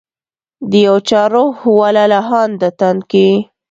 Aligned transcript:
د 0.69 0.71
یو 0.87 0.97
چا 1.09 1.21
روح 1.33 1.55
و 1.77 1.79
لا 1.95 2.05
لهانده 2.11 2.69
تن 2.79 2.95
کي 3.09 3.29